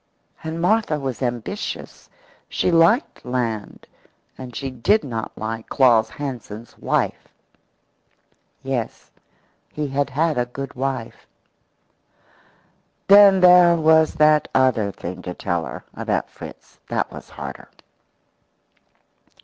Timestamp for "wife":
6.79-7.27, 10.73-11.27